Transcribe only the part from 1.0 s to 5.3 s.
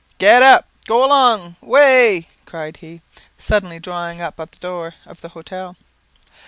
along waye," cried he, suddenly drawing up at the door of the